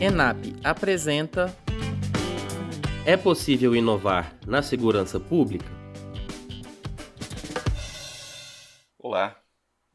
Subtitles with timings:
[0.00, 1.52] ENAP apresenta
[3.04, 5.66] É possível inovar na segurança pública?
[8.96, 9.42] Olá,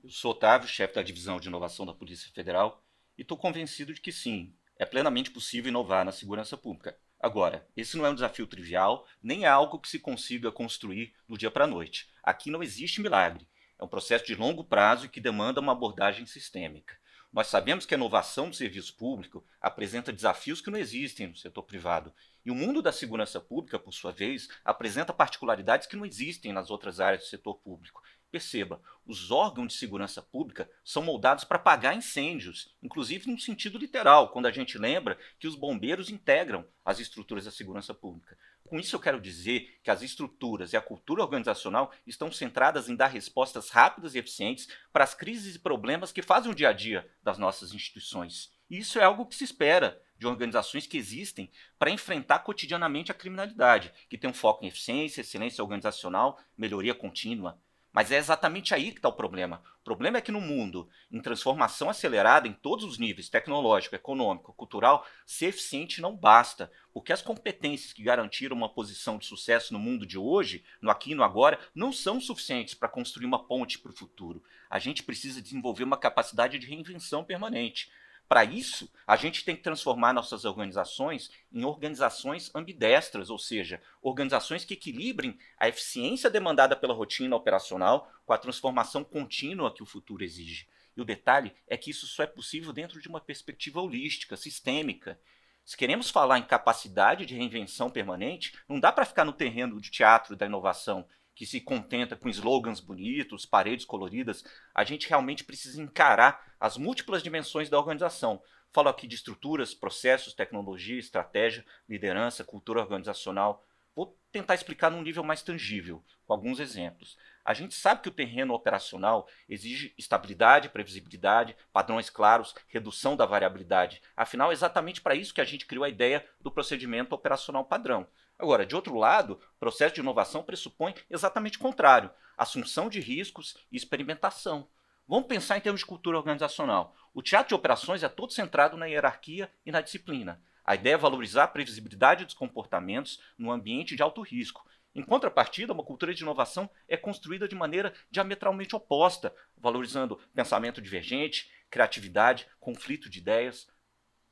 [0.03, 2.83] eu sou Otávio, chefe da divisão de inovação da Polícia Federal,
[3.17, 6.97] e estou convencido de que sim, é plenamente possível inovar na segurança pública.
[7.17, 11.37] Agora, esse não é um desafio trivial, nem é algo que se consiga construir do
[11.37, 12.09] dia para a noite.
[12.21, 13.47] Aqui não existe milagre.
[13.79, 16.93] É um processo de longo prazo e que demanda uma abordagem sistêmica.
[17.33, 21.63] Nós sabemos que a inovação do serviço público apresenta desafios que não existem no setor
[21.63, 22.13] privado.
[22.45, 26.69] E o mundo da segurança pública, por sua vez, apresenta particularidades que não existem nas
[26.69, 28.03] outras áreas do setor público.
[28.29, 34.29] Perceba, os órgãos de segurança pública são moldados para apagar incêndios, inclusive no sentido literal,
[34.29, 38.37] quando a gente lembra que os bombeiros integram as estruturas da segurança pública.
[38.73, 42.95] Com isso, eu quero dizer que as estruturas e a cultura organizacional estão centradas em
[42.95, 46.73] dar respostas rápidas e eficientes para as crises e problemas que fazem o dia a
[46.73, 48.51] dia das nossas instituições.
[48.67, 53.13] E isso é algo que se espera de organizações que existem para enfrentar cotidianamente a
[53.13, 57.61] criminalidade, que tem um foco em eficiência, excelência organizacional, melhoria contínua.
[57.93, 59.61] Mas é exatamente aí que está o problema.
[59.79, 64.51] O problema é que no mundo, em transformação acelerada em todos os níveis, tecnológico, econômico,
[64.53, 66.71] cultural, ser eficiente não basta.
[66.91, 71.11] Porque as competências que garantiram uma posição de sucesso no mundo de hoje, no aqui
[71.11, 74.43] e no agora, não são suficientes para construir uma ponte para o futuro.
[74.69, 77.91] A gente precisa desenvolver uma capacidade de reinvenção permanente.
[78.33, 84.65] Para isso, a gente tem que transformar nossas organizações em organizações ambidestras, ou seja, organizações
[84.65, 90.23] que equilibrem a eficiência demandada pela rotina operacional com a transformação contínua que o futuro
[90.23, 90.67] exige.
[90.97, 95.21] E o detalhe é que isso só é possível dentro de uma perspectiva holística, sistêmica.
[95.63, 99.91] Se queremos falar em capacidade de reinvenção permanente, não dá para ficar no terreno de
[99.91, 105.81] teatro da inovação que se contenta com slogans bonitos, paredes coloridas, a gente realmente precisa
[105.81, 108.41] encarar as múltiplas dimensões da organização.
[108.71, 113.65] Falo aqui de estruturas, processos, tecnologia, estratégia, liderança, cultura organizacional.
[113.95, 117.17] Vou tentar explicar num nível mais tangível, com alguns exemplos.
[117.45, 124.01] A gente sabe que o terreno operacional exige estabilidade, previsibilidade, padrões claros, redução da variabilidade.
[124.15, 128.07] Afinal, é exatamente para isso que a gente criou a ideia do procedimento operacional padrão.
[128.39, 133.57] Agora, de outro lado, o processo de inovação pressupõe exatamente o contrário: assunção de riscos
[133.71, 134.69] e experimentação.
[135.05, 136.95] Vamos pensar em termos de cultura organizacional.
[137.13, 140.41] O teatro de operações é todo centrado na hierarquia e na disciplina.
[140.65, 144.65] A ideia é valorizar a previsibilidade dos comportamentos no ambiente de alto risco.
[144.95, 151.51] Em contrapartida, uma cultura de inovação é construída de maneira diametralmente oposta, valorizando pensamento divergente,
[151.69, 153.67] criatividade, conflito de ideias,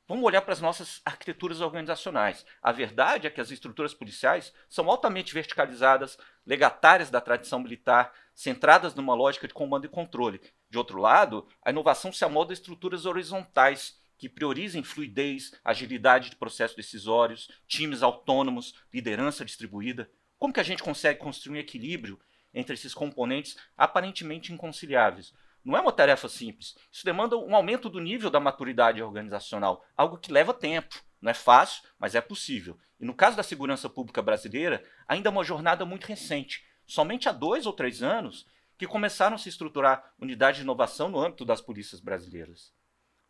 [0.08, 2.44] Vamos olhar para as nossas arquiteturas organizacionais.
[2.60, 8.94] A verdade é que as estruturas policiais são altamente verticalizadas, legatárias da tradição militar, centradas
[8.94, 10.40] numa lógica de comando e controle.
[10.68, 16.36] De outro lado, a inovação se amolda a estruturas horizontais, que priorizem fluidez, agilidade de
[16.36, 20.10] processos decisórios, times autônomos, liderança distribuída.
[20.42, 22.18] Como que a gente consegue construir um equilíbrio
[22.52, 25.32] entre esses componentes aparentemente inconciliáveis?
[25.64, 26.76] Não é uma tarefa simples.
[26.90, 31.00] Isso demanda um aumento do nível da maturidade organizacional, algo que leva tempo.
[31.20, 32.76] Não é fácil, mas é possível.
[32.98, 36.66] E no caso da segurança pública brasileira, ainda é uma jornada muito recente.
[36.84, 38.44] Somente há dois ou três anos
[38.76, 42.74] que começaram a se estruturar unidades de inovação no âmbito das polícias brasileiras.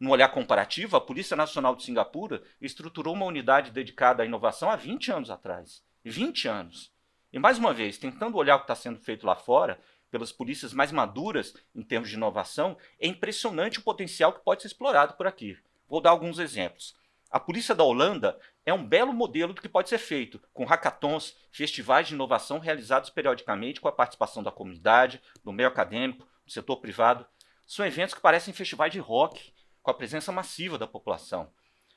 [0.00, 4.76] No olhar comparativo, a Polícia Nacional de Singapura estruturou uma unidade dedicada à inovação há
[4.76, 5.84] 20 anos atrás.
[6.04, 6.91] 20 anos.
[7.32, 10.74] E mais uma vez, tentando olhar o que está sendo feito lá fora, pelas polícias
[10.74, 15.26] mais maduras em termos de inovação, é impressionante o potencial que pode ser explorado por
[15.26, 15.56] aqui.
[15.88, 16.94] Vou dar alguns exemplos.
[17.30, 21.34] A polícia da Holanda é um belo modelo do que pode ser feito, com hackathons,
[21.50, 26.76] festivais de inovação realizados periodicamente com a participação da comunidade, do meio acadêmico, do setor
[26.76, 27.26] privado.
[27.66, 31.50] São eventos que parecem festivais de rock, com a presença massiva da população.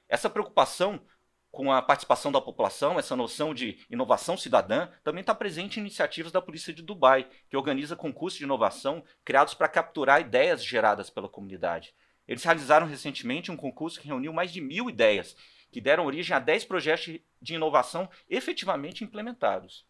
[0.08, 1.02] Essa preocupação
[1.56, 6.30] com a participação da população, essa noção de inovação cidadã, também está presente em iniciativas
[6.30, 11.30] da Polícia de Dubai, que organiza concursos de inovação criados para capturar ideias geradas pela
[11.30, 11.96] comunidade.
[12.28, 15.34] Eles realizaram recentemente um concurso que reuniu mais de mil ideias,
[15.72, 19.86] que deram origem a 10 projetos de inovação efetivamente implementados.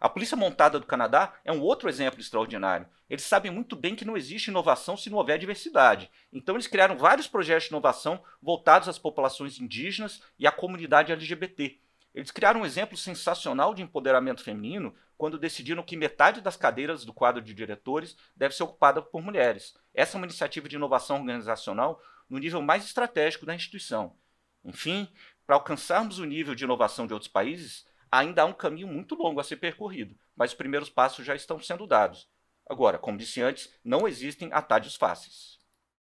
[0.00, 2.88] A Polícia Montada do Canadá é um outro exemplo extraordinário.
[3.08, 6.10] Eles sabem muito bem que não existe inovação se não houver diversidade.
[6.32, 11.78] Então, eles criaram vários projetos de inovação voltados às populações indígenas e à comunidade LGBT.
[12.14, 17.12] Eles criaram um exemplo sensacional de empoderamento feminino quando decidiram que metade das cadeiras do
[17.12, 19.74] quadro de diretores deve ser ocupada por mulheres.
[19.92, 24.16] Essa é uma iniciativa de inovação organizacional no nível mais estratégico da instituição.
[24.64, 25.06] Enfim,
[25.46, 29.38] para alcançarmos o nível de inovação de outros países, ainda há um caminho muito longo
[29.38, 32.28] a ser percorrido, mas os primeiros passos já estão sendo dados.
[32.68, 35.59] Agora, como disse antes, não existem atalhos fáceis.